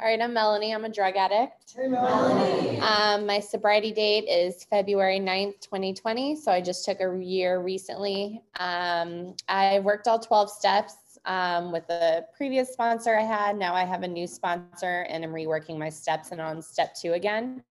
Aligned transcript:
All 0.00 0.06
right, 0.06 0.20
I'm 0.20 0.32
Melanie. 0.32 0.72
I'm 0.72 0.84
a 0.84 0.88
drug 0.88 1.16
addict. 1.16 1.74
Hey, 1.76 1.88
Melanie. 1.88 2.78
Um, 2.78 3.26
my 3.26 3.40
sobriety 3.40 3.90
date 3.90 4.28
is 4.28 4.62
February 4.62 5.18
9th, 5.18 5.58
2020. 5.60 6.36
So 6.36 6.52
I 6.52 6.60
just 6.60 6.84
took 6.84 7.00
a 7.00 7.18
year 7.20 7.60
recently. 7.60 8.40
Um, 8.60 9.34
I 9.48 9.80
worked 9.80 10.06
all 10.06 10.20
12 10.20 10.50
steps 10.50 11.18
um, 11.24 11.72
with 11.72 11.88
the 11.88 12.24
previous 12.36 12.72
sponsor 12.72 13.18
I 13.18 13.24
had. 13.24 13.56
Now 13.56 13.74
I 13.74 13.84
have 13.84 14.04
a 14.04 14.08
new 14.08 14.28
sponsor 14.28 15.04
and 15.08 15.24
I'm 15.24 15.32
reworking 15.32 15.78
my 15.78 15.88
steps 15.88 16.30
and 16.30 16.40
on 16.40 16.62
step 16.62 16.94
two 16.94 17.14
again. 17.14 17.64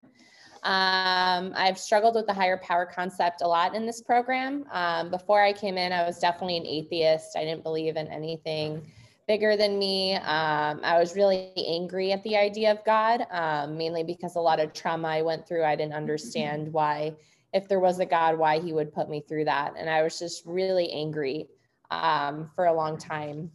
Um, 0.64 1.54
I've 1.56 1.78
struggled 1.78 2.14
with 2.14 2.26
the 2.26 2.34
higher 2.34 2.58
power 2.58 2.84
concept 2.84 3.40
a 3.40 3.48
lot 3.48 3.74
in 3.74 3.86
this 3.86 4.02
program. 4.02 4.66
Um, 4.70 5.10
before 5.10 5.42
I 5.42 5.54
came 5.54 5.78
in, 5.78 5.92
I 5.92 6.04
was 6.04 6.18
definitely 6.18 6.58
an 6.58 6.66
atheist. 6.66 7.38
I 7.38 7.44
didn't 7.44 7.62
believe 7.62 7.96
in 7.96 8.06
anything 8.08 8.86
bigger 9.28 9.58
than 9.58 9.78
me. 9.78 10.14
Um, 10.14 10.80
I 10.82 10.98
was 10.98 11.14
really 11.14 11.52
angry 11.56 12.12
at 12.12 12.24
the 12.24 12.36
idea 12.36 12.72
of 12.72 12.82
God, 12.84 13.26
um, 13.30 13.76
mainly 13.76 14.02
because 14.02 14.36
a 14.36 14.40
lot 14.40 14.58
of 14.58 14.72
trauma 14.72 15.06
I 15.08 15.22
went 15.22 15.46
through, 15.46 15.64
I 15.64 15.76
didn't 15.76 15.92
understand 15.92 16.72
why, 16.72 17.14
if 17.52 17.68
there 17.68 17.78
was 17.78 18.00
a 18.00 18.06
God, 18.06 18.38
why 18.38 18.58
he 18.58 18.72
would 18.72 18.92
put 18.92 19.10
me 19.10 19.20
through 19.20 19.44
that. 19.44 19.74
And 19.76 19.88
I 19.88 20.02
was 20.02 20.18
just 20.18 20.46
really 20.46 20.90
angry 20.90 21.46
um, 21.90 22.50
for 22.54 22.66
a 22.66 22.72
long 22.72 22.96
time. 22.96 23.52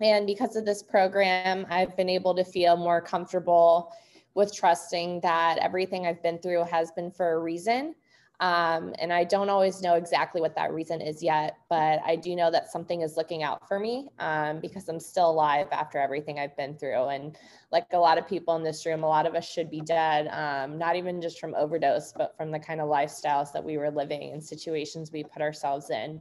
And 0.00 0.26
because 0.26 0.56
of 0.56 0.64
this 0.64 0.82
program, 0.82 1.66
I've 1.70 1.96
been 1.96 2.08
able 2.08 2.34
to 2.34 2.44
feel 2.44 2.76
more 2.76 3.00
comfortable 3.00 3.92
with 4.34 4.52
trusting 4.52 5.20
that 5.20 5.58
everything 5.58 6.06
I've 6.06 6.22
been 6.22 6.38
through 6.38 6.64
has 6.64 6.90
been 6.90 7.12
for 7.12 7.34
a 7.34 7.38
reason. 7.38 7.94
Um, 8.42 8.92
and 8.98 9.12
I 9.12 9.22
don't 9.22 9.48
always 9.48 9.82
know 9.82 9.94
exactly 9.94 10.40
what 10.40 10.56
that 10.56 10.72
reason 10.72 11.00
is 11.00 11.22
yet, 11.22 11.58
but 11.70 12.00
I 12.04 12.16
do 12.16 12.34
know 12.34 12.50
that 12.50 12.72
something 12.72 13.02
is 13.02 13.16
looking 13.16 13.44
out 13.44 13.68
for 13.68 13.78
me 13.78 14.08
um, 14.18 14.58
because 14.58 14.88
I'm 14.88 14.98
still 14.98 15.30
alive 15.30 15.68
after 15.70 15.98
everything 16.00 16.40
I've 16.40 16.56
been 16.56 16.76
through. 16.76 17.06
And 17.06 17.36
like 17.70 17.86
a 17.92 17.98
lot 17.98 18.18
of 18.18 18.26
people 18.26 18.56
in 18.56 18.64
this 18.64 18.84
room, 18.84 19.04
a 19.04 19.08
lot 19.08 19.26
of 19.26 19.36
us 19.36 19.48
should 19.48 19.70
be 19.70 19.80
dead, 19.80 20.26
um, 20.32 20.76
not 20.76 20.96
even 20.96 21.22
just 21.22 21.38
from 21.38 21.54
overdose, 21.54 22.12
but 22.12 22.36
from 22.36 22.50
the 22.50 22.58
kind 22.58 22.80
of 22.80 22.88
lifestyles 22.88 23.52
that 23.52 23.62
we 23.62 23.78
were 23.78 23.92
living 23.92 24.32
and 24.32 24.42
situations 24.42 25.12
we 25.12 25.22
put 25.22 25.40
ourselves 25.40 25.90
in. 25.90 26.20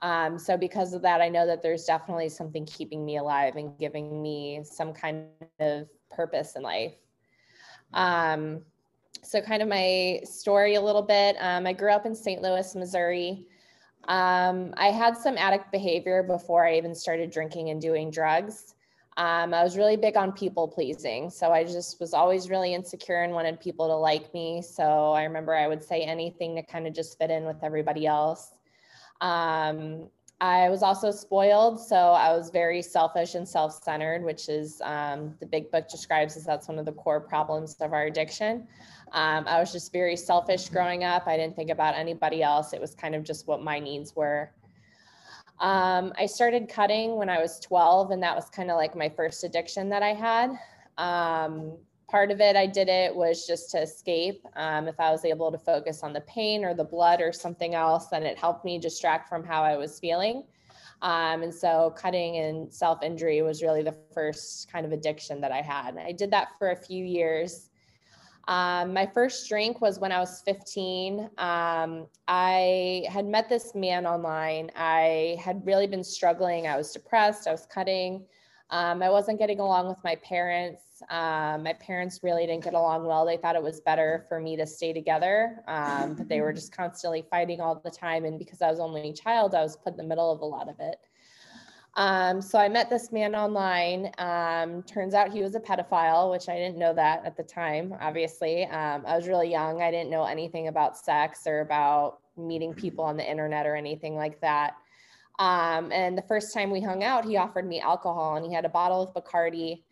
Um, 0.00 0.38
so 0.38 0.56
because 0.56 0.94
of 0.94 1.02
that, 1.02 1.20
I 1.20 1.28
know 1.28 1.46
that 1.46 1.62
there's 1.62 1.84
definitely 1.84 2.30
something 2.30 2.64
keeping 2.64 3.04
me 3.04 3.18
alive 3.18 3.56
and 3.56 3.76
giving 3.78 4.22
me 4.22 4.62
some 4.64 4.94
kind 4.94 5.26
of 5.60 5.86
purpose 6.08 6.56
in 6.56 6.62
life. 6.62 6.94
Um, 7.92 8.62
so 9.22 9.40
kind 9.40 9.62
of 9.62 9.68
my 9.68 10.20
story 10.24 10.74
a 10.74 10.80
little 10.80 11.02
bit. 11.02 11.36
Um, 11.40 11.66
I 11.66 11.72
grew 11.72 11.90
up 11.90 12.06
in 12.06 12.14
St. 12.14 12.42
Louis, 12.42 12.74
Missouri. 12.74 13.46
Um, 14.08 14.72
I 14.76 14.88
had 14.88 15.16
some 15.16 15.36
addict 15.36 15.70
behavior 15.70 16.22
before 16.22 16.66
I 16.66 16.76
even 16.76 16.94
started 16.94 17.30
drinking 17.30 17.70
and 17.70 17.80
doing 17.80 18.10
drugs. 18.10 18.74
Um, 19.18 19.52
I 19.52 19.64
was 19.64 19.76
really 19.76 19.96
big 19.96 20.16
on 20.16 20.32
people 20.32 20.68
pleasing. 20.68 21.28
So 21.28 21.50
I 21.50 21.64
just 21.64 21.98
was 21.98 22.14
always 22.14 22.48
really 22.48 22.72
insecure 22.72 23.22
and 23.22 23.32
wanted 23.32 23.60
people 23.60 23.88
to 23.88 23.94
like 23.94 24.32
me. 24.32 24.62
So 24.62 25.12
I 25.12 25.24
remember 25.24 25.54
I 25.54 25.66
would 25.66 25.82
say 25.82 26.02
anything 26.02 26.54
to 26.54 26.62
kind 26.62 26.86
of 26.86 26.94
just 26.94 27.18
fit 27.18 27.30
in 27.30 27.44
with 27.44 27.62
everybody 27.62 28.06
else. 28.06 28.52
Um, 29.20 30.08
I 30.40 30.68
was 30.68 30.84
also 30.84 31.10
spoiled, 31.10 31.80
so 31.80 31.96
I 31.96 32.32
was 32.32 32.50
very 32.50 32.80
selfish 32.80 33.34
and 33.34 33.46
self 33.46 33.82
centered, 33.82 34.22
which 34.22 34.48
is 34.48 34.80
um, 34.84 35.34
the 35.40 35.46
big 35.46 35.70
book 35.72 35.88
describes 35.88 36.36
as 36.36 36.44
that's 36.44 36.68
one 36.68 36.78
of 36.78 36.84
the 36.84 36.92
core 36.92 37.20
problems 37.20 37.74
of 37.80 37.92
our 37.92 38.04
addiction. 38.04 38.68
Um, 39.12 39.44
I 39.48 39.58
was 39.58 39.72
just 39.72 39.92
very 39.92 40.16
selfish 40.16 40.68
growing 40.68 41.02
up. 41.02 41.26
I 41.26 41.36
didn't 41.36 41.56
think 41.56 41.70
about 41.70 41.96
anybody 41.96 42.42
else. 42.42 42.72
It 42.72 42.80
was 42.80 42.94
kind 42.94 43.16
of 43.16 43.24
just 43.24 43.48
what 43.48 43.62
my 43.62 43.80
needs 43.80 44.14
were. 44.14 44.52
Um, 45.58 46.12
I 46.16 46.26
started 46.26 46.68
cutting 46.68 47.16
when 47.16 47.28
I 47.28 47.40
was 47.40 47.58
12, 47.58 48.12
and 48.12 48.22
that 48.22 48.36
was 48.36 48.48
kind 48.48 48.70
of 48.70 48.76
like 48.76 48.94
my 48.94 49.08
first 49.08 49.42
addiction 49.42 49.88
that 49.88 50.04
I 50.04 50.12
had. 50.14 50.50
Part 52.08 52.30
of 52.30 52.40
it, 52.40 52.56
I 52.56 52.66
did 52.66 52.88
it 52.88 53.14
was 53.14 53.46
just 53.46 53.70
to 53.72 53.82
escape. 53.82 54.42
Um, 54.56 54.88
if 54.88 54.98
I 54.98 55.10
was 55.10 55.24
able 55.24 55.52
to 55.52 55.58
focus 55.58 56.02
on 56.02 56.14
the 56.14 56.22
pain 56.22 56.64
or 56.64 56.72
the 56.72 56.84
blood 56.84 57.20
or 57.20 57.32
something 57.32 57.74
else, 57.74 58.06
then 58.06 58.22
it 58.22 58.38
helped 58.38 58.64
me 58.64 58.78
distract 58.78 59.28
from 59.28 59.44
how 59.44 59.62
I 59.62 59.76
was 59.76 59.98
feeling. 59.98 60.44
Um, 61.02 61.42
and 61.42 61.54
so 61.54 61.94
cutting 61.96 62.38
and 62.38 62.72
self 62.72 63.02
injury 63.02 63.42
was 63.42 63.62
really 63.62 63.82
the 63.82 63.94
first 64.14 64.72
kind 64.72 64.86
of 64.86 64.92
addiction 64.92 65.40
that 65.42 65.52
I 65.52 65.60
had. 65.60 65.96
I 65.98 66.12
did 66.12 66.30
that 66.32 66.58
for 66.58 66.70
a 66.70 66.76
few 66.76 67.04
years. 67.04 67.68
Um, 68.48 68.94
my 68.94 69.04
first 69.04 69.46
drink 69.46 69.82
was 69.82 69.98
when 69.98 70.10
I 70.10 70.18
was 70.18 70.40
15. 70.40 71.28
Um, 71.36 72.06
I 72.26 73.04
had 73.10 73.26
met 73.26 73.50
this 73.50 73.74
man 73.74 74.06
online. 74.06 74.70
I 74.74 75.36
had 75.38 75.64
really 75.66 75.86
been 75.86 76.02
struggling. 76.02 76.66
I 76.66 76.76
was 76.76 76.90
depressed. 76.90 77.46
I 77.46 77.52
was 77.52 77.66
cutting. 77.66 78.24
Um, 78.70 79.02
I 79.02 79.08
wasn't 79.08 79.38
getting 79.38 79.60
along 79.60 79.88
with 79.88 79.98
my 80.04 80.16
parents. 80.16 80.82
Um, 81.08 81.62
my 81.62 81.74
parents 81.80 82.20
really 82.22 82.46
didn't 82.46 82.64
get 82.64 82.74
along 82.74 83.06
well. 83.06 83.24
They 83.24 83.38
thought 83.38 83.56
it 83.56 83.62
was 83.62 83.80
better 83.80 84.26
for 84.28 84.40
me 84.40 84.56
to 84.56 84.66
stay 84.66 84.92
together, 84.92 85.62
um, 85.66 86.14
but 86.14 86.28
they 86.28 86.40
were 86.40 86.52
just 86.52 86.76
constantly 86.76 87.24
fighting 87.30 87.60
all 87.60 87.80
the 87.82 87.90
time. 87.90 88.24
And 88.24 88.38
because 88.38 88.60
I 88.60 88.70
was 88.70 88.80
only 88.80 89.08
a 89.08 89.12
child, 89.12 89.54
I 89.54 89.62
was 89.62 89.76
put 89.76 89.94
in 89.94 89.96
the 89.96 90.04
middle 90.04 90.30
of 90.30 90.40
a 90.40 90.44
lot 90.44 90.68
of 90.68 90.76
it. 90.80 90.98
Um, 91.94 92.40
so 92.40 92.58
I 92.58 92.68
met 92.68 92.90
this 92.90 93.10
man 93.10 93.34
online. 93.34 94.12
Um, 94.18 94.82
turns 94.84 95.14
out 95.14 95.32
he 95.32 95.42
was 95.42 95.54
a 95.54 95.60
pedophile, 95.60 96.30
which 96.30 96.48
I 96.48 96.56
didn't 96.56 96.78
know 96.78 96.94
that 96.94 97.24
at 97.24 97.36
the 97.36 97.42
time, 97.42 97.94
obviously. 98.00 98.66
Um, 98.66 99.02
I 99.06 99.16
was 99.16 99.26
really 99.26 99.50
young. 99.50 99.82
I 99.82 99.90
didn't 99.90 100.10
know 100.10 100.24
anything 100.24 100.68
about 100.68 100.96
sex 100.96 101.46
or 101.46 101.60
about 101.60 102.18
meeting 102.36 102.72
people 102.72 103.04
on 103.04 103.16
the 103.16 103.28
internet 103.28 103.66
or 103.66 103.74
anything 103.74 104.14
like 104.14 104.40
that. 104.42 104.76
Um, 105.38 105.92
and 105.92 106.18
the 106.18 106.22
first 106.22 106.52
time 106.52 106.70
we 106.70 106.80
hung 106.80 107.04
out, 107.04 107.24
he 107.24 107.36
offered 107.36 107.66
me 107.66 107.80
alcohol 107.80 108.36
and 108.36 108.44
he 108.44 108.52
had 108.52 108.64
a 108.64 108.68
bottle 108.68 109.02
of 109.02 109.14
Bacardi. 109.14 109.82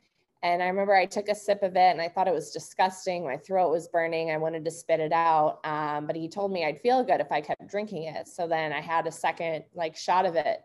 And 0.43 0.63
I 0.63 0.67
remember 0.67 0.95
I 0.95 1.07
took 1.07 1.29
a 1.29 1.35
sip 1.35 1.63
of 1.63 1.77
it 1.77 1.91
and 1.91 2.01
I 2.01 2.09
thought 2.09 2.29
it 2.29 2.35
was 2.35 2.51
disgusting. 2.51 3.25
My 3.25 3.37
throat 3.37 3.71
was 3.71 3.89
burning. 3.89 4.31
I 4.31 4.37
wanted 4.37 4.65
to 4.65 4.71
spit 4.71 5.01
it 5.01 5.13
out. 5.13 5.61
Um, 5.65 6.07
but 6.07 6.17
he 6.17 6.29
told 6.29 6.53
me 6.53 6.65
I'd 6.65 6.81
feel 6.81 7.03
good 7.03 7.21
if 7.21 7.33
I 7.33 7.41
kept 7.41 7.67
drinking 7.69 8.05
it. 8.05 8.29
So 8.29 8.47
then 8.47 8.73
I 8.73 8.81
had 8.81 9.07
a 9.07 9.13
second 9.13 9.65
like 9.75 9.97
shot 9.97 10.27
of 10.27 10.37
it. 10.37 10.63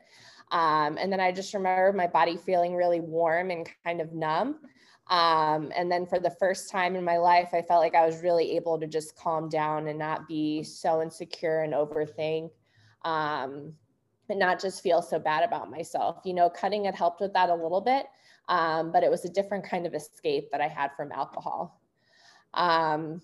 Um, 0.51 0.97
and 0.97 1.11
then 1.11 1.19
I 1.19 1.31
just 1.31 1.53
remember 1.53 1.93
my 1.93 2.07
body 2.07 2.35
feeling 2.35 2.75
really 2.75 2.99
warm 2.99 3.51
and 3.51 3.69
kind 3.85 4.01
of 4.01 4.13
numb. 4.13 4.59
Um, 5.07 5.71
and 5.75 5.91
then 5.91 6.05
for 6.05 6.19
the 6.19 6.35
first 6.39 6.69
time 6.69 6.95
in 6.95 7.03
my 7.03 7.17
life, 7.17 7.49
I 7.53 7.61
felt 7.61 7.81
like 7.81 7.95
I 7.95 8.05
was 8.05 8.21
really 8.21 8.55
able 8.55 8.79
to 8.79 8.87
just 8.87 9.15
calm 9.15 9.49
down 9.49 9.87
and 9.87 9.97
not 9.97 10.27
be 10.27 10.63
so 10.63 11.01
insecure 11.01 11.61
and 11.61 11.73
overthink. 11.73 12.51
Um, 13.03 13.73
and 14.31 14.39
not 14.39 14.59
just 14.59 14.81
feel 14.81 15.01
so 15.01 15.19
bad 15.19 15.43
about 15.43 15.69
myself. 15.69 16.21
You 16.25 16.33
know, 16.33 16.49
cutting 16.49 16.85
had 16.85 16.95
helped 16.95 17.21
with 17.21 17.33
that 17.33 17.49
a 17.49 17.55
little 17.55 17.81
bit, 17.81 18.07
um, 18.49 18.91
but 18.91 19.03
it 19.03 19.11
was 19.11 19.25
a 19.25 19.29
different 19.29 19.63
kind 19.63 19.85
of 19.85 19.93
escape 19.93 20.49
that 20.51 20.61
I 20.61 20.67
had 20.67 20.91
from 20.97 21.11
alcohol. 21.11 21.79
Um, 22.55 23.21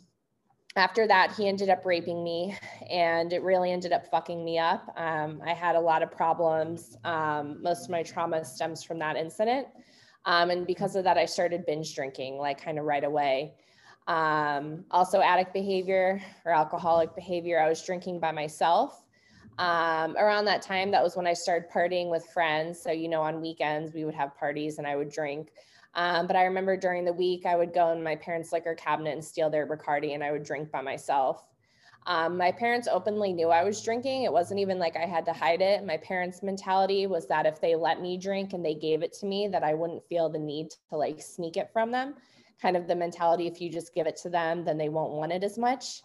after 0.75 1.07
that, 1.07 1.33
he 1.35 1.47
ended 1.47 1.69
up 1.69 1.85
raping 1.85 2.23
me, 2.23 2.55
and 2.89 3.33
it 3.33 3.41
really 3.41 3.71
ended 3.71 3.93
up 3.93 4.05
fucking 4.11 4.45
me 4.45 4.59
up. 4.59 4.93
Um, 4.95 5.41
I 5.43 5.53
had 5.53 5.75
a 5.75 5.79
lot 5.79 6.03
of 6.03 6.11
problems. 6.11 6.95
Um, 7.03 7.63
most 7.63 7.85
of 7.85 7.89
my 7.89 8.03
trauma 8.03 8.45
stems 8.45 8.83
from 8.83 8.99
that 8.99 9.15
incident. 9.15 9.67
Um, 10.25 10.51
and 10.51 10.67
because 10.67 10.95
of 10.95 11.03
that, 11.05 11.17
I 11.17 11.25
started 11.25 11.65
binge 11.65 11.95
drinking 11.95 12.37
like 12.37 12.61
kind 12.61 12.77
of 12.77 12.85
right 12.85 13.03
away. 13.03 13.55
Um, 14.07 14.85
also, 14.91 15.19
addict 15.21 15.51
behavior 15.53 16.21
or 16.45 16.51
alcoholic 16.51 17.15
behavior. 17.15 17.59
I 17.59 17.67
was 17.67 17.81
drinking 17.83 18.19
by 18.19 18.31
myself 18.31 19.06
um, 19.57 20.15
around 20.17 20.45
that 20.45 20.61
time, 20.61 20.91
that 20.91 21.03
was 21.03 21.15
when 21.15 21.25
I 21.25 21.33
started 21.33 21.69
partying 21.69 22.09
with 22.09 22.25
friends. 22.27 22.81
So, 22.81 22.91
you 22.91 23.07
know, 23.07 23.21
on 23.21 23.41
weekends 23.41 23.93
we 23.93 24.05
would 24.05 24.13
have 24.13 24.37
parties 24.37 24.77
and 24.77 24.85
I 24.85 24.95
would 24.95 25.09
drink. 25.09 25.51
Um, 25.95 26.27
but 26.27 26.35
I 26.35 26.43
remember 26.43 26.77
during 26.77 27.05
the 27.05 27.13
week, 27.13 27.45
I 27.45 27.55
would 27.55 27.73
go 27.73 27.91
in 27.91 28.03
my 28.03 28.15
parents' 28.15 28.51
liquor 28.51 28.75
cabinet 28.75 29.13
and 29.13 29.23
steal 29.23 29.49
their 29.49 29.65
Bacardi 29.65 30.13
and 30.13 30.23
I 30.23 30.31
would 30.31 30.43
drink 30.43 30.71
by 30.71 30.81
myself. 30.81 31.43
Um, 32.05 32.37
my 32.37 32.51
parents 32.51 32.87
openly 32.89 33.33
knew 33.33 33.49
I 33.49 33.63
was 33.63 33.81
drinking. 33.81 34.23
It 34.23 34.31
wasn't 34.31 34.59
even 34.59 34.79
like 34.79 34.95
I 34.95 35.05
had 35.05 35.25
to 35.25 35.33
hide 35.33 35.61
it. 35.61 35.83
My 35.85 35.97
parents' 35.97 36.43
mentality 36.43 37.05
was 37.07 37.27
that 37.27 37.45
if 37.45 37.59
they 37.59 37.75
let 37.75 38.01
me 38.01 38.17
drink 38.17 38.53
and 38.53 38.63
they 38.63 38.75
gave 38.75 39.01
it 39.01 39.11
to 39.13 39.25
me, 39.25 39.47
that 39.49 39.63
I 39.63 39.73
wouldn't 39.73 40.07
feel 40.07 40.29
the 40.29 40.39
need 40.39 40.69
to 40.89 40.95
like 40.95 41.21
sneak 41.21 41.57
it 41.57 41.69
from 41.73 41.91
them. 41.91 42.15
Kind 42.61 42.77
of 42.77 42.87
the 42.87 42.95
mentality 42.95 43.47
if 43.47 43.59
you 43.59 43.69
just 43.69 43.93
give 43.93 44.07
it 44.07 44.17
to 44.17 44.29
them, 44.29 44.63
then 44.63 44.77
they 44.77 44.89
won't 44.89 45.13
want 45.13 45.33
it 45.33 45.43
as 45.43 45.57
much 45.57 46.03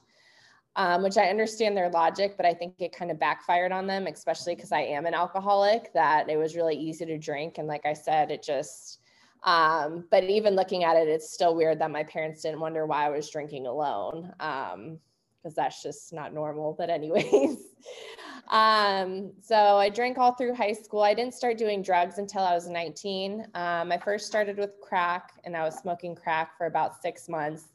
um, 0.77 1.03
which 1.03 1.19
I 1.19 1.29
understand 1.29 1.77
their 1.77 1.91
logic, 1.91 2.37
but 2.37 2.47
I 2.47 2.55
think 2.55 2.75
it 2.79 2.97
kind 2.97 3.11
of 3.11 3.19
backfired 3.19 3.73
on 3.73 3.87
them, 3.87 4.07
especially 4.07 4.55
because 4.55 4.73
I 4.73 4.81
am 4.81 5.07
an 5.07 5.15
alcoholic, 5.15 5.93
that 5.93 6.31
it 6.31 6.37
was 6.37 6.57
really 6.57 6.77
easy 6.77 7.05
to 7.05 7.19
drink. 7.19 7.59
And 7.59 7.69
like 7.69 7.85
I 7.85 7.93
said, 7.93 8.31
it 8.31 8.43
just, 8.43 9.01
um, 9.45 10.07
but 10.11 10.25
even 10.25 10.55
looking 10.55 10.85
at 10.85 10.97
it, 10.97 11.09
it's 11.09 11.33
still 11.33 11.55
weird 11.55 11.79
that 11.81 11.91
my 11.91 12.05
parents 12.05 12.43
didn't 12.43 12.61
wonder 12.61 12.87
why 12.87 13.07
I 13.07 13.11
was 13.11 13.29
drinking 13.29 13.67
alone. 13.67 14.33
Um, 14.41 14.99
because 15.43 15.55
that's 15.55 15.83
just 15.83 16.13
not 16.13 16.33
normal. 16.33 16.75
But, 16.77 16.91
anyways, 16.91 17.59
um, 18.49 19.33
so 19.41 19.57
I 19.57 19.89
drank 19.89 20.19
all 20.19 20.33
through 20.35 20.55
high 20.55 20.73
school. 20.73 21.03
I 21.03 21.15
didn't 21.15 21.35
start 21.35 21.59
doing 21.59 21.83
drugs 21.83 22.19
until 22.19 22.43
I 22.43 22.55
was 22.55 22.69
19. 22.69 23.47
Um, 23.55 23.93
I 23.93 23.99
first 23.99 24.27
started 24.27 24.57
with 24.57 24.81
crack, 24.81 25.33
and 25.45 25.57
I 25.57 25.65
was 25.65 25.77
smoking 25.77 26.15
crack 26.15 26.57
for 26.57 26.67
about 26.67 27.03
six 27.03 27.29
months 27.29 27.69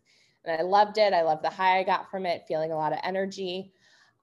and 0.47 0.59
I 0.59 0.63
loved 0.63 0.97
it. 0.97 1.13
I 1.13 1.21
loved 1.21 1.43
the 1.43 1.49
high 1.49 1.79
I 1.79 1.83
got 1.83 2.09
from 2.09 2.25
it, 2.25 2.45
feeling 2.47 2.71
a 2.71 2.75
lot 2.75 2.93
of 2.93 2.99
energy. 3.03 3.73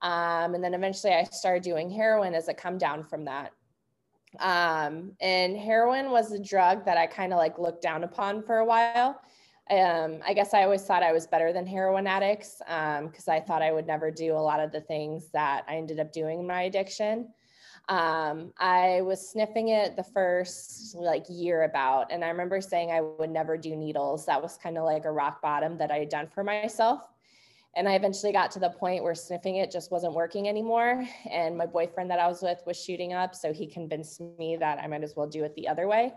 Um, 0.02 0.54
and 0.54 0.62
then 0.62 0.74
eventually 0.74 1.12
I 1.12 1.24
started 1.24 1.62
doing 1.62 1.90
heroin 1.90 2.34
as 2.34 2.48
a 2.48 2.54
come 2.54 2.78
down 2.78 3.04
from 3.04 3.24
that. 3.24 3.52
Um, 4.40 5.12
and 5.20 5.56
heroin 5.56 6.10
was 6.10 6.32
a 6.32 6.38
drug 6.42 6.84
that 6.86 6.98
I 6.98 7.06
kind 7.06 7.32
of 7.32 7.38
like 7.38 7.58
looked 7.58 7.82
down 7.82 8.04
upon 8.04 8.42
for 8.42 8.58
a 8.58 8.64
while. 8.64 9.20
um, 9.70 10.18
I 10.26 10.34
guess 10.34 10.52
I 10.52 10.64
always 10.64 10.82
thought 10.82 11.02
I 11.02 11.12
was 11.12 11.26
better 11.26 11.52
than 11.52 11.66
heroin 11.66 12.06
addicts 12.06 12.58
because 12.58 13.28
um, 13.28 13.34
I 13.34 13.40
thought 13.40 13.62
I 13.62 13.72
would 13.72 13.86
never 13.86 14.10
do 14.10 14.34
a 14.34 14.38
lot 14.38 14.60
of 14.60 14.72
the 14.72 14.80
things 14.80 15.30
that 15.32 15.64
I 15.68 15.76
ended 15.76 16.00
up 16.00 16.12
doing 16.12 16.40
in 16.40 16.46
my 16.46 16.62
addiction. 16.62 17.28
Um, 17.88 18.52
I 18.58 19.02
was 19.02 19.28
sniffing 19.28 19.68
it 19.68 19.94
the 19.94 20.04
first 20.04 20.94
like 20.94 21.24
year 21.28 21.64
about, 21.64 22.10
and 22.10 22.24
I 22.24 22.28
remember 22.28 22.60
saying 22.60 22.90
I 22.90 23.02
would 23.02 23.30
never 23.30 23.56
do 23.58 23.76
needles. 23.76 24.24
That 24.26 24.42
was 24.42 24.56
kind 24.56 24.78
of 24.78 24.84
like 24.84 25.04
a 25.04 25.12
rock 25.12 25.42
bottom 25.42 25.76
that 25.78 25.90
I 25.90 25.98
had 25.98 26.08
done 26.08 26.28
for 26.28 26.42
myself. 26.42 27.08
And 27.76 27.88
I 27.88 27.94
eventually 27.94 28.32
got 28.32 28.50
to 28.52 28.60
the 28.60 28.70
point 28.70 29.02
where 29.02 29.14
sniffing 29.14 29.56
it 29.56 29.70
just 29.70 29.90
wasn't 29.90 30.14
working 30.14 30.48
anymore. 30.48 31.04
And 31.28 31.58
my 31.58 31.66
boyfriend 31.66 32.10
that 32.10 32.20
I 32.20 32.28
was 32.28 32.40
with 32.40 32.62
was 32.66 32.80
shooting 32.80 33.12
up. 33.12 33.34
So 33.34 33.52
he 33.52 33.66
convinced 33.66 34.20
me 34.38 34.56
that 34.56 34.78
I 34.78 34.86
might 34.86 35.02
as 35.02 35.16
well 35.16 35.26
do 35.26 35.44
it 35.44 35.54
the 35.56 35.68
other 35.68 35.88
way. 35.88 36.12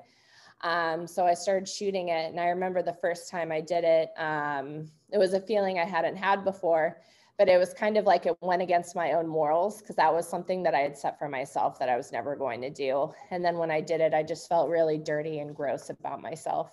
Um, 0.61 1.07
so 1.07 1.25
I 1.25 1.33
started 1.33 1.67
shooting 1.67 2.09
it. 2.09 2.29
And 2.29 2.39
I 2.39 2.47
remember 2.49 2.81
the 2.81 2.93
first 2.93 3.29
time 3.29 3.51
I 3.51 3.61
did 3.61 3.83
it, 3.83 4.09
um, 4.17 4.89
it 5.11 5.17
was 5.17 5.33
a 5.33 5.41
feeling 5.41 5.79
I 5.79 5.85
hadn't 5.85 6.15
had 6.15 6.43
before, 6.43 7.01
but 7.37 7.47
it 7.47 7.57
was 7.57 7.73
kind 7.73 7.97
of 7.97 8.05
like 8.05 8.25
it 8.25 8.35
went 8.41 8.61
against 8.61 8.95
my 8.95 9.13
own 9.13 9.27
morals 9.27 9.79
because 9.79 9.95
that 9.95 10.13
was 10.13 10.27
something 10.27 10.63
that 10.63 10.73
I 10.73 10.79
had 10.79 10.97
set 10.97 11.19
for 11.19 11.29
myself 11.29 11.77
that 11.79 11.89
I 11.89 11.95
was 11.95 12.11
never 12.11 12.35
going 12.35 12.61
to 12.61 12.69
do. 12.69 13.13
And 13.29 13.45
then 13.45 13.57
when 13.57 13.69
I 13.69 13.79
did 13.79 14.01
it, 14.01 14.13
I 14.13 14.23
just 14.23 14.49
felt 14.49 14.69
really 14.69 14.97
dirty 14.97 15.39
and 15.39 15.55
gross 15.55 15.89
about 15.89 16.21
myself. 16.21 16.71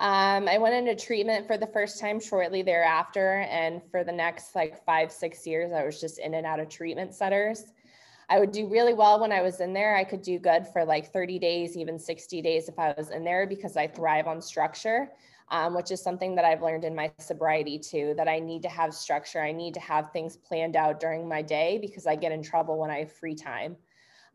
Um, 0.00 0.46
I 0.46 0.58
went 0.58 0.74
into 0.74 0.94
treatment 0.94 1.46
for 1.46 1.56
the 1.56 1.66
first 1.66 1.98
time 1.98 2.20
shortly 2.20 2.62
thereafter. 2.62 3.46
And 3.50 3.80
for 3.90 4.04
the 4.04 4.12
next 4.12 4.54
like 4.54 4.84
five, 4.84 5.10
six 5.10 5.46
years, 5.46 5.72
I 5.72 5.84
was 5.84 6.00
just 6.00 6.18
in 6.18 6.34
and 6.34 6.46
out 6.46 6.60
of 6.60 6.68
treatment 6.68 7.14
centers. 7.14 7.64
I 8.28 8.38
would 8.38 8.52
do 8.52 8.68
really 8.68 8.92
well 8.92 9.18
when 9.18 9.32
I 9.32 9.40
was 9.40 9.60
in 9.60 9.72
there. 9.72 9.96
I 9.96 10.04
could 10.04 10.20
do 10.20 10.38
good 10.38 10.66
for 10.66 10.84
like 10.84 11.12
30 11.12 11.38
days, 11.38 11.76
even 11.76 11.98
60 11.98 12.42
days 12.42 12.68
if 12.68 12.78
I 12.78 12.94
was 12.96 13.10
in 13.10 13.24
there 13.24 13.46
because 13.46 13.76
I 13.76 13.86
thrive 13.86 14.26
on 14.26 14.42
structure, 14.42 15.10
um, 15.50 15.74
which 15.74 15.90
is 15.90 16.02
something 16.02 16.34
that 16.34 16.44
I've 16.44 16.62
learned 16.62 16.84
in 16.84 16.94
my 16.94 17.10
sobriety 17.18 17.78
too, 17.78 18.14
that 18.16 18.28
I 18.28 18.38
need 18.38 18.62
to 18.62 18.68
have 18.68 18.92
structure. 18.94 19.40
I 19.40 19.52
need 19.52 19.74
to 19.74 19.80
have 19.80 20.12
things 20.12 20.36
planned 20.36 20.76
out 20.76 21.00
during 21.00 21.28
my 21.28 21.42
day 21.42 21.78
because 21.80 22.06
I 22.06 22.16
get 22.16 22.32
in 22.32 22.42
trouble 22.42 22.78
when 22.78 22.90
I 22.90 23.00
have 23.00 23.12
free 23.12 23.34
time. 23.34 23.76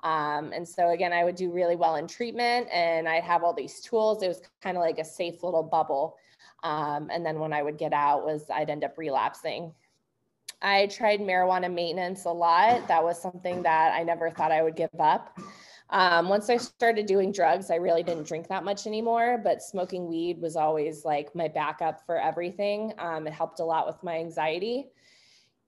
Um, 0.03 0.51
and 0.51 0.67
so 0.67 0.89
again, 0.89 1.13
I 1.13 1.23
would 1.23 1.35
do 1.35 1.51
really 1.51 1.77
well 1.77 1.95
in 1.95 2.07
treatment 2.07 2.67
and 2.71 3.07
I'd 3.07 3.23
have 3.23 3.43
all 3.43 3.53
these 3.53 3.79
tools. 3.79 4.21
It 4.21 4.27
was 4.27 4.41
kind 4.61 4.75
of 4.75 4.81
like 4.81 4.99
a 4.99 5.05
safe 5.05 5.43
little 5.43 5.63
bubble. 5.63 6.17
Um, 6.63 7.09
and 7.11 7.25
then 7.25 7.39
when 7.39 7.53
I 7.53 7.63
would 7.63 7.77
get 7.77 7.93
out 7.93 8.25
was 8.25 8.49
I'd 8.49 8.69
end 8.69 8.83
up 8.83 8.97
relapsing. 8.97 9.73
I 10.61 10.87
tried 10.87 11.19
marijuana 11.19 11.73
maintenance 11.73 12.25
a 12.25 12.31
lot. 12.31 12.87
That 12.87 13.03
was 13.03 13.21
something 13.21 13.63
that 13.63 13.93
I 13.93 14.03
never 14.03 14.29
thought 14.29 14.51
I 14.51 14.61
would 14.61 14.75
give 14.75 14.89
up. 14.99 15.37
Um, 15.93 16.27
once 16.27 16.49
I 16.49 16.57
started 16.57 17.05
doing 17.05 17.31
drugs, 17.31 17.69
I 17.69 17.75
really 17.75 18.01
didn't 18.01 18.27
drink 18.27 18.47
that 18.47 18.63
much 18.63 18.87
anymore, 18.87 19.39
but 19.43 19.61
smoking 19.61 20.07
weed 20.07 20.41
was 20.41 20.55
always 20.55 21.05
like 21.05 21.35
my 21.35 21.47
backup 21.47 22.03
for 22.03 22.19
everything. 22.19 22.93
Um, 22.97 23.27
it 23.27 23.33
helped 23.33 23.59
a 23.59 23.63
lot 23.63 23.85
with 23.85 24.01
my 24.01 24.17
anxiety. 24.17 24.87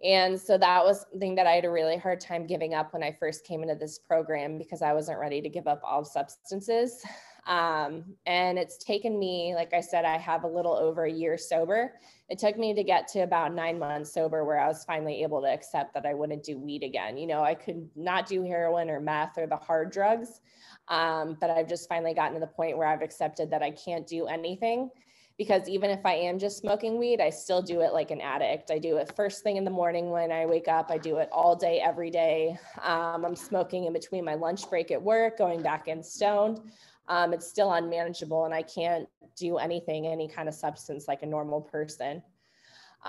And 0.04 0.42
so 0.42 0.58
that 0.58 0.84
was 0.84 1.06
something 1.12 1.36
that 1.36 1.46
I 1.46 1.52
had 1.52 1.66
a 1.66 1.70
really 1.70 1.98
hard 1.98 2.20
time 2.20 2.48
giving 2.48 2.74
up 2.74 2.92
when 2.92 3.04
I 3.04 3.12
first 3.12 3.46
came 3.46 3.62
into 3.62 3.76
this 3.76 4.00
program 4.00 4.58
because 4.58 4.82
I 4.82 4.94
wasn't 4.94 5.20
ready 5.20 5.42
to 5.42 5.50
give 5.50 5.68
up 5.68 5.82
all 5.84 6.04
substances. 6.04 7.06
Um, 7.46 8.04
and 8.26 8.58
it's 8.58 8.78
taken 8.78 9.20
me, 9.20 9.54
like 9.56 9.74
I 9.74 9.82
said, 9.82 10.04
I 10.04 10.18
have 10.18 10.44
a 10.44 10.48
little 10.48 10.74
over 10.74 11.06
a 11.06 11.12
year 11.12 11.38
sober. 11.38 11.94
It 12.28 12.40
took 12.40 12.58
me 12.58 12.74
to 12.74 12.84
get 12.84 13.08
to 13.10 13.20
about 13.20 13.54
nine 13.54 13.78
months 13.78 14.12
sober 14.12 14.44
where 14.44 14.60
I 14.60 14.68
was 14.68 14.84
finally 14.84 15.22
able 15.22 15.42
to 15.42 15.48
accept 15.48 15.94
that 15.94 16.06
I 16.08 16.16
wouldn't 16.16 16.44
do 16.44 16.58
weed 16.58 16.84
again. 16.84 17.18
You 17.18 17.28
know, 17.28 17.44
I 17.44 17.54
could 17.54 17.88
not 17.96 18.26
do 18.28 18.44
heroin 18.44 18.90
or 18.90 19.00
meth 19.00 19.38
or 19.38 19.46
the 19.46 19.58
hard 19.58 19.92
drugs. 19.92 20.42
Um, 20.88 21.38
but 21.40 21.50
I've 21.50 21.68
just 21.68 21.88
finally 21.88 22.14
gotten 22.14 22.34
to 22.34 22.40
the 22.40 22.48
point 22.48 22.78
where 22.78 22.88
I've 22.88 23.02
accepted 23.02 23.52
that 23.52 23.62
I 23.62 23.72
can't 23.72 24.08
do 24.08 24.26
anything 24.26 24.90
because 25.38 25.68
even 25.68 25.90
if 25.90 26.06
I 26.06 26.14
am 26.14 26.40
just 26.40 26.58
smoking 26.58 26.98
weed, 26.98 27.20
I 27.20 27.30
still 27.30 27.62
do 27.62 27.82
it 27.82 27.92
like 27.92 28.10
an 28.10 28.22
addict. 28.22 28.72
I 28.72 28.80
do 28.80 28.98
it 28.98 29.14
first 29.16 29.44
thing 29.44 29.58
in 29.58 29.66
the 29.66 29.72
morning 29.72 30.10
when 30.10 30.32
I 30.32 30.46
wake 30.46 30.68
up. 30.68 30.90
I 30.90 30.98
do 30.98 31.18
it 31.18 31.28
all 31.32 31.56
day, 31.56 31.82
every 31.82 32.10
day. 32.10 32.58
Um, 32.82 33.26
I'm 33.26 33.36
smoking 33.36 33.86
in 33.86 33.94
between 33.94 34.24
my 34.24 34.36
lunch 34.36 34.70
break 34.70 34.92
at 34.92 35.02
work, 35.02 35.38
going 35.38 35.62
back 35.62 35.88
in 35.88 36.02
stoned 36.02 36.62
um, 37.08 37.34
it's 37.34 37.48
still 37.48 37.74
unmanageable 37.74 38.46
and 38.46 38.54
I 38.54 38.64
can't 38.64 39.08
do 39.36 39.58
anything, 39.58 40.08
any 40.08 40.28
kind 40.28 40.48
of 40.48 40.56
substance 40.56 41.08
like 41.08 41.24
a 41.24 41.28
normal 41.28 41.62
person. 41.62 42.22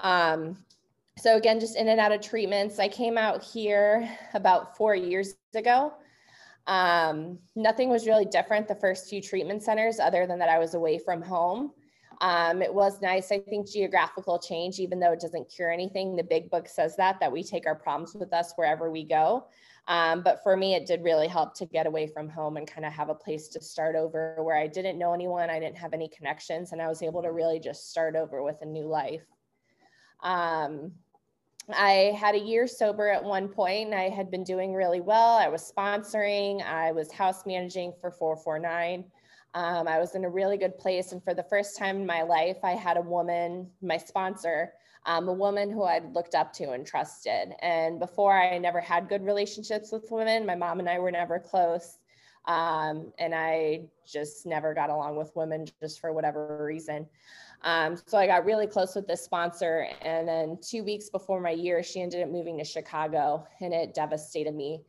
Um, 0.02 0.56
so 1.18 1.36
again, 1.36 1.60
just 1.60 1.76
in 1.76 1.88
and 1.88 1.98
out 1.98 2.12
of 2.12 2.20
treatments. 2.20 2.78
I 2.78 2.88
came 2.88 3.16
out 3.16 3.42
here 3.42 4.08
about 4.34 4.76
four 4.76 4.94
years 4.94 5.34
ago. 5.54 5.94
Um, 6.66 7.38
nothing 7.54 7.88
was 7.88 8.06
really 8.06 8.24
different 8.24 8.68
the 8.68 8.74
first 8.74 9.08
few 9.08 9.22
treatment 9.22 9.62
centers 9.62 9.98
other 9.98 10.26
than 10.26 10.38
that 10.40 10.48
I 10.48 10.58
was 10.58 10.74
away 10.74 10.98
from 10.98 11.22
home. 11.22 11.72
Um, 12.20 12.62
it 12.62 12.72
was 12.72 13.00
nice. 13.00 13.30
I 13.30 13.40
think 13.40 13.70
geographical 13.70 14.38
change, 14.38 14.78
even 14.78 14.98
though 14.98 15.12
it 15.12 15.20
doesn't 15.20 15.50
cure 15.50 15.70
anything, 15.70 16.16
the 16.16 16.22
big 16.22 16.50
book 16.50 16.68
says 16.68 16.96
that, 16.96 17.20
that 17.20 17.30
we 17.30 17.42
take 17.42 17.66
our 17.66 17.74
problems 17.74 18.14
with 18.14 18.32
us 18.32 18.52
wherever 18.56 18.90
we 18.90 19.04
go. 19.04 19.46
Um, 19.88 20.22
but 20.22 20.42
for 20.42 20.56
me, 20.56 20.74
it 20.74 20.86
did 20.86 21.04
really 21.04 21.28
help 21.28 21.54
to 21.54 21.66
get 21.66 21.86
away 21.86 22.08
from 22.08 22.28
home 22.28 22.56
and 22.56 22.66
kind 22.66 22.84
of 22.84 22.92
have 22.92 23.08
a 23.08 23.14
place 23.14 23.48
to 23.48 23.60
start 23.60 23.94
over 23.94 24.36
where 24.42 24.56
I 24.56 24.66
didn't 24.66 24.98
know 24.98 25.14
anyone, 25.14 25.48
I 25.48 25.60
didn't 25.60 25.78
have 25.78 25.92
any 25.92 26.08
connections, 26.08 26.72
and 26.72 26.82
I 26.82 26.88
was 26.88 27.02
able 27.02 27.22
to 27.22 27.30
really 27.30 27.60
just 27.60 27.90
start 27.90 28.16
over 28.16 28.42
with 28.42 28.56
a 28.62 28.66
new 28.66 28.86
life. 28.86 29.22
Um, 30.22 30.92
I 31.74 32.16
had 32.18 32.34
a 32.34 32.38
year 32.38 32.66
sober 32.66 33.08
at 33.08 33.22
one 33.22 33.48
point. 33.48 33.92
I 33.92 34.08
had 34.08 34.30
been 34.30 34.44
doing 34.44 34.72
really 34.72 35.00
well. 35.00 35.36
I 35.36 35.48
was 35.48 35.72
sponsoring, 35.76 36.64
I 36.64 36.92
was 36.92 37.12
house 37.12 37.44
managing 37.46 37.92
for 38.00 38.10
449. 38.10 39.04
Um, 39.56 39.88
I 39.88 39.98
was 39.98 40.14
in 40.14 40.26
a 40.26 40.28
really 40.28 40.58
good 40.58 40.76
place. 40.76 41.12
And 41.12 41.24
for 41.24 41.32
the 41.32 41.42
first 41.42 41.78
time 41.78 41.96
in 41.96 42.06
my 42.06 42.20
life, 42.20 42.58
I 42.62 42.72
had 42.72 42.98
a 42.98 43.00
woman, 43.00 43.70
my 43.80 43.96
sponsor, 43.96 44.74
um, 45.06 45.28
a 45.28 45.32
woman 45.32 45.70
who 45.70 45.84
I'd 45.84 46.12
looked 46.12 46.34
up 46.34 46.52
to 46.54 46.72
and 46.72 46.86
trusted. 46.86 47.54
And 47.62 47.98
before 47.98 48.38
I 48.38 48.58
never 48.58 48.82
had 48.82 49.08
good 49.08 49.24
relationships 49.24 49.92
with 49.92 50.10
women, 50.10 50.44
my 50.44 50.56
mom 50.56 50.78
and 50.78 50.90
I 50.90 50.98
were 50.98 51.10
never 51.10 51.38
close. 51.38 51.96
Um, 52.44 53.14
and 53.18 53.34
I 53.34 53.86
just 54.06 54.44
never 54.44 54.74
got 54.74 54.90
along 54.90 55.16
with 55.16 55.34
women 55.34 55.66
just 55.82 56.00
for 56.00 56.12
whatever 56.12 56.62
reason. 56.62 57.06
Um, 57.62 57.96
so 58.06 58.18
I 58.18 58.26
got 58.26 58.44
really 58.44 58.66
close 58.66 58.94
with 58.94 59.06
this 59.06 59.24
sponsor. 59.24 59.88
And 60.02 60.28
then 60.28 60.58
two 60.60 60.84
weeks 60.84 61.08
before 61.08 61.40
my 61.40 61.50
year, 61.50 61.82
she 61.82 62.02
ended 62.02 62.22
up 62.22 62.28
moving 62.28 62.58
to 62.58 62.64
Chicago 62.64 63.46
and 63.62 63.72
it 63.72 63.94
devastated 63.94 64.54
me. 64.54 64.82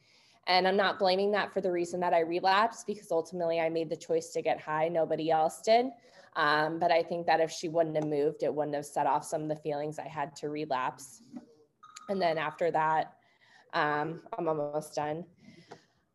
And 0.47 0.67
I'm 0.67 0.77
not 0.77 0.97
blaming 0.97 1.31
that 1.31 1.53
for 1.53 1.61
the 1.61 1.71
reason 1.71 1.99
that 1.99 2.13
I 2.13 2.21
relapsed 2.21 2.88
because 2.88 3.11
ultimately 3.11 3.59
I 3.59 3.69
made 3.69 3.89
the 3.89 3.97
choice 3.97 4.29
to 4.29 4.41
get 4.41 4.59
high. 4.59 4.88
Nobody 4.88 5.29
else 5.29 5.61
did. 5.61 5.88
Um, 6.38 6.79
but 6.79 6.91
I 6.91 7.03
think 7.03 7.25
that 7.25 7.41
if 7.41 7.51
she 7.51 7.67
wouldn't 7.67 7.95
have 7.95 8.07
moved, 8.07 8.43
it 8.43 8.53
wouldn't 8.53 8.75
have 8.75 8.86
set 8.86 9.07
off 9.07 9.25
some 9.25 9.41
of 9.43 9.50
the 9.50 9.55
feelings 9.57 10.00
I 10.00 10.07
had 10.07 10.36
to 10.38 10.50
relapse. 10.50 11.22
And 12.10 12.22
then 12.22 12.38
after 12.38 12.72
that, 12.72 13.13
um, 13.74 14.22
I'm 14.38 14.48
almost 14.48 14.95
done. 14.95 15.25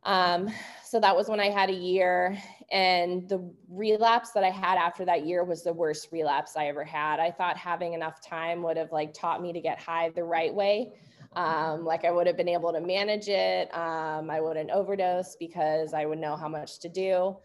Um, 0.05 0.49
so 0.85 0.99
that 1.01 1.15
was 1.15 1.29
when 1.29 1.41
I 1.41 1.51
had 1.51 1.71
a 1.71 1.75
year, 1.75 2.37
and 2.73 3.29
the 3.29 3.49
relapse 3.69 4.33
that 4.33 4.43
I 4.43 4.51
had 4.51 4.77
after 4.77 5.05
that 5.05 5.25
year 5.25 5.45
was 5.45 5.63
the 5.63 5.73
worst 5.73 6.09
relapse 6.11 6.57
I 6.57 6.67
ever 6.67 6.85
had. 6.85 7.21
I 7.21 7.31
thought 7.31 7.57
having 7.57 7.93
enough 7.93 8.21
time 8.21 8.63
would 8.63 8.77
have 8.77 8.91
like 8.91 9.15
taught 9.15 9.41
me 9.41 9.53
to 9.53 9.61
get 9.61 9.81
high 9.81 10.09
the 10.09 10.25
right 10.25 10.53
way. 10.53 10.93
Um, 11.35 11.85
like 11.85 12.05
I 12.05 12.11
would 12.11 12.27
have 12.27 12.37
been 12.37 12.49
able 12.49 12.73
to 12.73 12.81
manage 12.81 13.29
it. 13.29 13.75
Um, 13.75 14.31
I 14.31 14.41
wouldn't 14.41 14.71
overdose 14.71 15.37
because 15.37 15.95
I 15.95 16.05
would 16.05 16.19
know 16.19 16.37
how 16.37 16.49
much 16.49 16.79
to 16.81 16.89
do. 16.89 17.37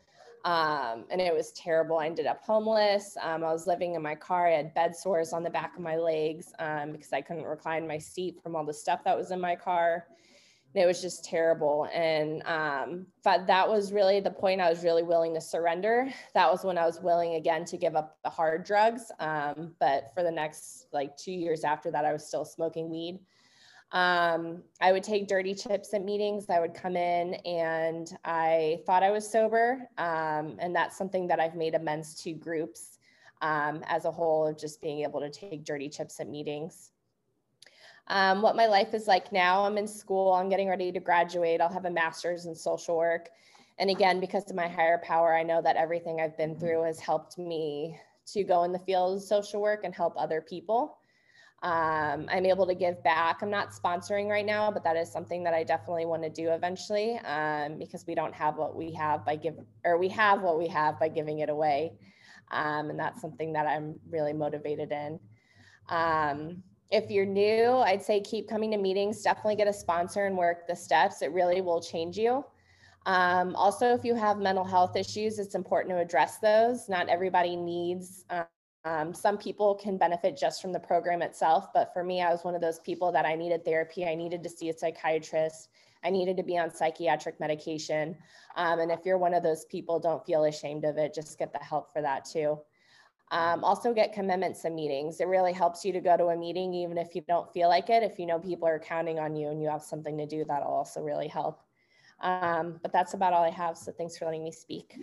Um, 0.43 1.05
and 1.09 1.19
it 1.19 1.33
was 1.33 1.51
terrible. 1.51 1.97
I 1.97 2.05
ended 2.05 2.25
up 2.25 2.41
homeless. 2.41 3.17
Um, 3.21 3.43
I 3.43 3.51
was 3.51 3.67
living 3.67 3.95
in 3.95 4.01
my 4.01 4.15
car. 4.15 4.47
I 4.47 4.51
had 4.51 4.73
bed 4.73 4.95
sores 4.95 5.33
on 5.33 5.43
the 5.43 5.49
back 5.49 5.75
of 5.75 5.81
my 5.81 5.97
legs 5.97 6.53
um, 6.59 6.91
because 6.91 7.11
I 7.11 7.21
couldn't 7.21 7.43
recline 7.43 7.87
my 7.87 7.97
seat 7.97 8.41
from 8.41 8.55
all 8.55 8.65
the 8.65 8.73
stuff 8.73 9.03
that 9.03 9.17
was 9.17 9.31
in 9.31 9.41
my 9.41 9.55
car. 9.55 10.05
And 10.73 10.83
it 10.83 10.85
was 10.85 11.01
just 11.01 11.25
terrible. 11.25 11.87
And 11.93 12.43
um, 12.45 13.07
but 13.23 13.47
that 13.47 13.67
was 13.67 13.91
really 13.91 14.19
the 14.19 14.31
point 14.31 14.61
I 14.61 14.69
was 14.69 14.83
really 14.83 15.03
willing 15.03 15.33
to 15.33 15.41
surrender. 15.41 16.09
That 16.33 16.51
was 16.51 16.63
when 16.63 16.77
I 16.77 16.85
was 16.85 17.01
willing 17.01 17.35
again 17.35 17.65
to 17.65 17.77
give 17.77 17.95
up 17.95 18.17
the 18.23 18.29
hard 18.29 18.63
drugs. 18.63 19.11
But 19.17 20.11
for 20.13 20.23
the 20.23 20.31
next 20.31 20.87
like 20.93 21.17
two 21.17 21.31
years 21.31 21.63
after 21.63 21.89
that, 21.91 22.05
I 22.05 22.13
was 22.13 22.25
still 22.25 22.45
smoking 22.45 22.89
weed. 22.89 23.19
Um, 23.91 24.63
I 24.81 24.91
would 24.91 25.03
take 25.03 25.27
dirty 25.27 25.55
chips 25.55 25.93
at 25.93 26.03
meetings. 26.03 26.49
I 26.49 26.59
would 26.59 26.73
come 26.73 26.97
in 26.97 27.35
and 27.45 28.17
I 28.25 28.81
thought 28.85 29.01
I 29.01 29.11
was 29.11 29.29
sober. 29.29 29.87
Um, 29.97 30.57
and 30.59 30.75
that's 30.75 30.97
something 30.97 31.27
that 31.27 31.39
I've 31.39 31.55
made 31.55 31.73
amends 31.73 32.13
to 32.23 32.33
groups 32.33 32.99
um, 33.41 33.83
as 33.87 34.05
a 34.05 34.11
whole 34.11 34.47
of 34.47 34.57
just 34.57 34.81
being 34.81 35.01
able 35.03 35.21
to 35.21 35.29
take 35.29 35.63
dirty 35.63 35.87
chips 35.87 36.19
at 36.19 36.27
meetings. 36.27 36.91
Um, 38.07 38.41
what 38.41 38.55
my 38.55 38.67
life 38.67 38.93
is 38.93 39.07
like 39.07 39.31
now, 39.31 39.63
I'm 39.63 39.77
in 39.77 39.87
school, 39.87 40.33
I'm 40.33 40.49
getting 40.49 40.69
ready 40.69 40.91
to 40.93 40.99
graduate. 40.99 41.59
I'll 41.59 41.67
have 41.71 41.85
a 41.85 41.91
master's 41.91 42.45
in 42.45 42.55
social 42.55 42.97
work. 42.97 43.29
And 43.79 43.89
again, 43.89 44.19
because 44.19 44.49
of 44.49 44.55
my 44.55 44.67
higher 44.67 44.99
power, 45.03 45.35
I 45.35 45.43
know 45.43 45.61
that 45.61 45.75
everything 45.75 46.19
I've 46.19 46.37
been 46.37 46.57
through 46.57 46.83
has 46.83 46.99
helped 46.99 47.37
me 47.37 47.99
to 48.27 48.43
go 48.43 48.63
in 48.63 48.71
the 48.71 48.79
field 48.79 49.17
of 49.17 49.23
social 49.23 49.61
work 49.61 49.81
and 49.83 49.93
help 49.93 50.13
other 50.17 50.41
people 50.41 50.97
um, 51.63 52.27
I'm 52.29 52.45
able 52.45 52.67
to 52.67 52.75
give 52.75 53.03
back. 53.03 53.41
I'm 53.41 53.49
not 53.49 53.71
sponsoring 53.71 54.27
right 54.27 54.45
now, 54.45 54.69
but 54.69 54.83
that 54.83 54.95
is 54.95 55.11
something 55.11 55.43
that 55.43 55.55
I 55.55 55.63
definitely 55.63 56.05
want 56.05 56.21
to 56.21 56.29
do 56.29 56.49
eventually 56.51 57.17
um, 57.25 57.79
because 57.79 58.05
we 58.05 58.13
don't 58.13 58.33
have 58.33 58.57
what 58.57 58.75
we 58.75 58.91
have 58.93 59.25
by 59.25 59.37
giving, 59.37 59.65
or 59.83 59.97
we 59.97 60.07
have 60.09 60.41
what 60.41 60.59
we 60.59 60.67
have 60.67 60.99
by 60.99 61.09
giving 61.09 61.39
it 61.39 61.49
away. 61.49 61.93
Um, 62.51 62.91
and 62.91 62.99
that's 62.99 63.21
something 63.21 63.53
that 63.53 63.65
I'm 63.65 63.99
really 64.09 64.33
motivated 64.33 64.91
in. 64.91 65.19
Um, 65.89 66.61
if 66.91 67.09
you're 67.09 67.25
new, 67.25 67.77
I'd 67.77 68.03
say 68.03 68.21
keep 68.21 68.47
coming 68.47 68.71
to 68.71 68.77
meetings, 68.77 69.21
definitely 69.23 69.55
get 69.55 69.67
a 69.67 69.73
sponsor 69.73 70.25
and 70.25 70.37
work 70.37 70.67
the 70.67 70.75
steps. 70.75 71.21
It 71.21 71.31
really 71.31 71.61
will 71.61 71.81
change 71.81 72.17
you. 72.17 72.45
Um, 73.07 73.55
also, 73.55 73.93
if 73.93 74.03
you 74.03 74.15
have 74.15 74.37
mental 74.37 74.63
health 74.63 74.95
issues, 74.95 75.39
it's 75.39 75.55
important 75.55 75.95
to 75.95 75.99
address 75.99 76.37
those. 76.37 76.87
Not 76.87 77.09
everybody 77.09 77.55
needs, 77.55 78.25
um, 78.87 79.13
some 79.13 79.37
people 79.37 79.75
can 79.75 79.97
benefit 79.97 80.37
just 80.37 80.61
from 80.61 80.71
the 80.71 80.79
program 80.79 81.21
itself, 81.21 81.73
but 81.73 81.91
for 81.93 82.05
me, 82.05 82.21
I 82.21 82.31
was 82.31 82.45
one 82.45 82.55
of 82.55 82.61
those 82.61 82.79
people 82.79 83.11
that 83.11 83.25
I 83.25 83.35
needed 83.35 83.65
therapy. 83.65 84.05
I 84.05 84.15
needed 84.15 84.41
to 84.43 84.49
see 84.49 84.69
a 84.69 84.73
psychiatrist. 84.73 85.69
I 86.05 86.09
needed 86.09 86.37
to 86.37 86.43
be 86.43 86.57
on 86.57 86.73
psychiatric 86.73 87.37
medication. 87.41 88.15
Um, 88.55 88.79
and 88.79 88.89
if 88.89 88.99
you're 89.03 89.17
one 89.17 89.33
of 89.33 89.43
those 89.43 89.65
people, 89.65 89.99
don't 89.99 90.25
feel 90.25 90.45
ashamed 90.45 90.85
of 90.85 90.97
it. 90.97 91.13
Just 91.13 91.37
get 91.37 91.51
the 91.51 91.59
help 91.59 91.91
for 91.91 92.01
that 92.01 92.23
too. 92.23 92.59
Um, 93.31 93.65
also 93.65 93.93
get 93.93 94.13
commitments 94.13 94.61
to 94.61 94.69
meetings. 94.69 95.19
It 95.19 95.27
really 95.27 95.51
helps 95.51 95.83
you 95.83 95.91
to 95.91 95.99
go 95.99 96.15
to 96.15 96.27
a 96.27 96.37
meeting, 96.37 96.73
even 96.73 96.97
if 96.97 97.13
you 97.13 97.23
don't 97.27 97.51
feel 97.51 97.67
like 97.67 97.89
it. 97.89 98.03
If 98.03 98.17
you 98.17 98.25
know 98.25 98.39
people 98.39 98.69
are 98.69 98.79
counting 98.79 99.19
on 99.19 99.35
you 99.35 99.49
and 99.49 99.61
you 99.61 99.67
have 99.67 99.83
something 99.83 100.17
to 100.17 100.25
do, 100.25 100.45
that'll 100.45 100.71
also 100.71 101.01
really 101.01 101.27
help. 101.27 101.61
Um, 102.21 102.79
but 102.81 102.93
that's 102.93 103.15
about 103.15 103.33
all 103.33 103.43
I 103.43 103.51
have. 103.51 103.77
So 103.77 103.91
thanks 103.91 104.17
for 104.17 104.25
letting 104.25 104.45
me 104.45 104.51
speak. 104.53 104.95